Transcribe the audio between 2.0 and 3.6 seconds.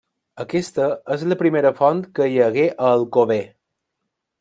que hi hagué a Alcover.